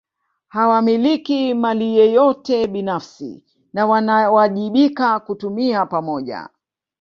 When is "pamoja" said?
5.85-6.49